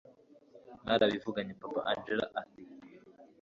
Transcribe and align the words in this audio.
mwarabivuganye 0.83 1.53
papa 1.61 1.81
angella 1.91 2.25
ati 2.41 2.63